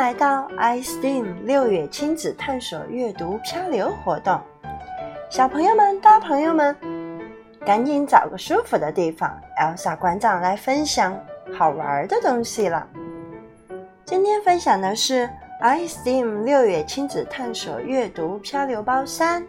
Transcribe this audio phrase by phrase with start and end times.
[0.00, 4.40] 来到 iSteam 六月亲子探索阅读漂流活动，
[5.28, 6.74] 小朋友们、大朋友们，
[7.66, 11.14] 赶紧找个舒服的地方，Elsa 馆长来分享
[11.52, 12.88] 好玩的东西了。
[14.06, 15.28] 今天分享的是
[15.60, 19.46] iSteam 六月亲子探索阅读漂流包三，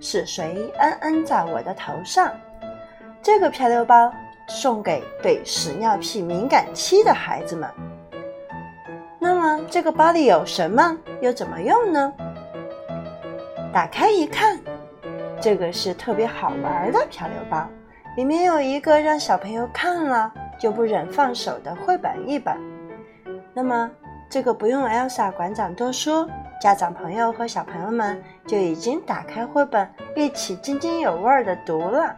[0.00, 2.32] 是谁恩恩在我的头上？
[3.20, 4.10] 这个漂流包
[4.48, 7.68] 送给对屎尿屁敏感期的孩子们。
[9.34, 10.94] 那么这个包里有什么？
[11.22, 12.12] 又怎么用呢？
[13.72, 14.60] 打开一看，
[15.40, 17.66] 这个是特别好玩的漂流包，
[18.14, 22.54] 里面有一个让小朋友看了就不忍放手的绘本一本。
[23.54, 23.90] 那么
[24.28, 26.28] 这个不用 Elsa 馆长多说，
[26.60, 32.14] 家长朋友和小朋友们就已经打开绘本，一起津津有味的读了。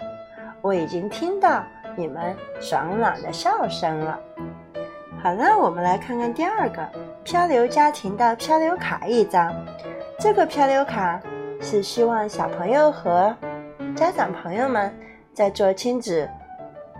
[0.61, 1.63] 我已经听到
[1.95, 4.19] 你们爽朗的笑声了。
[5.25, 6.87] 好了，我们来看看第二个
[7.25, 9.51] 漂流家庭的漂流卡一张。
[10.21, 11.19] 这个漂流卡
[11.63, 13.35] 是希望小朋友和
[13.97, 14.95] 家长朋友们
[15.33, 16.29] 在做亲子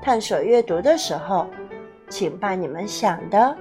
[0.01, 1.47] 探索阅读的时候，
[2.09, 3.55] 请把你们想的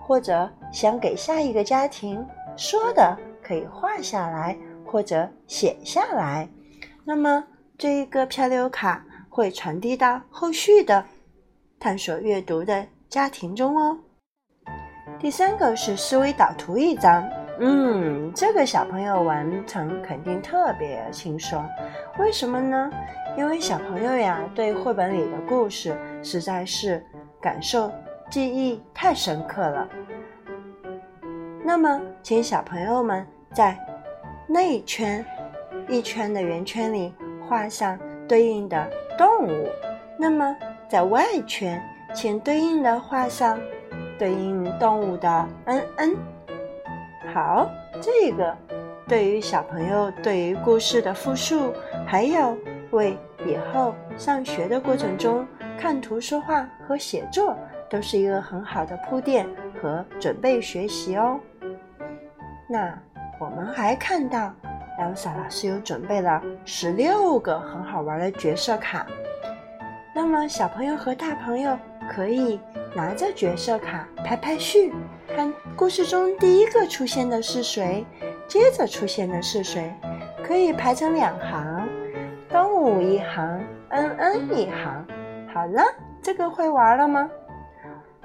[0.00, 2.26] 或者想给下一个家庭
[2.56, 6.48] 说的可以画下来或者写下来。
[7.04, 7.44] 那么
[7.78, 11.04] 这一个漂流卡会传递到后续的
[11.78, 12.84] 探索阅读的。
[13.08, 13.96] 家庭中哦，
[15.18, 17.26] 第三个是思维导图一张，
[17.58, 21.64] 嗯，这个小朋友完成肯定特别轻松，
[22.18, 22.90] 为什么呢？
[23.38, 27.02] 因为小朋友呀对绘本里的故事实在是
[27.40, 27.90] 感受
[28.28, 29.88] 记忆太深刻了。
[31.64, 33.78] 那么，请小朋友们在
[34.46, 35.24] 内圈
[35.88, 37.14] 一圈的圆圈里
[37.48, 37.98] 画上
[38.28, 38.86] 对应的
[39.16, 39.66] 动物，
[40.18, 40.54] 那么
[40.90, 41.82] 在外圈。
[42.14, 43.58] 请对应的画上
[44.18, 46.16] 对应动物的嗯嗯。
[47.32, 47.70] 好，
[48.00, 48.56] 这个
[49.06, 51.72] 对于小朋友对于故事的复述，
[52.06, 52.56] 还有
[52.90, 55.46] 为以后上学的过程中
[55.78, 57.56] 看图说话和写作，
[57.88, 59.46] 都是一个很好的铺垫
[59.80, 61.38] 和准备学习哦。
[62.68, 62.98] 那
[63.38, 64.52] 我们还看到
[64.98, 69.06] ，Elsa 老师有准备了十六个很好玩的角色卡。
[70.14, 71.78] 那么小朋友和大朋友。
[72.08, 72.58] 可以
[72.94, 74.92] 拿着角色卡排排序，
[75.28, 78.04] 看故事中第一个出现的是谁，
[78.48, 79.94] 接着出现的是谁，
[80.42, 81.88] 可以排成两行，
[82.48, 83.60] 动物一行，
[83.90, 85.06] 嗯嗯一行。
[85.52, 85.82] 好了，
[86.22, 87.30] 这个会玩了吗？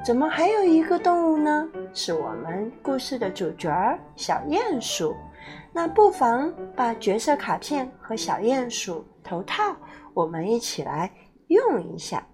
[0.03, 1.67] 怎么还有一个动物呢？
[1.93, 3.69] 是我们故事的主角
[4.15, 5.15] 小鼹鼠。
[5.71, 9.75] 那不妨把角色卡片和小鼹鼠头套，
[10.13, 11.11] 我们一起来
[11.47, 12.25] 用一下。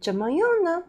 [0.00, 0.82] 怎么用呢？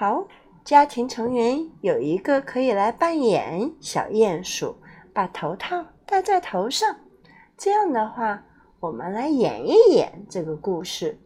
[0.00, 0.26] 好，
[0.64, 4.74] 家庭成员有一个可以来扮演小鼹鼠，
[5.12, 6.96] 把头套戴在头上。
[7.54, 8.42] 这样的话，
[8.80, 11.20] 我们来演一演这个故事。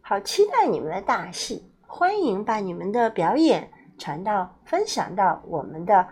[0.00, 3.68] 好，期待你们的大戏，欢迎把你们的表演
[3.98, 6.06] 传到、分享到我们的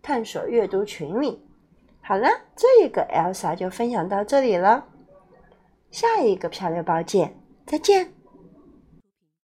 [0.00, 1.46] 探索阅读群里。
[2.00, 4.86] 好了，这一个 Elsa 就分享到这里了。
[5.90, 8.10] 下一个漂流包见，再见。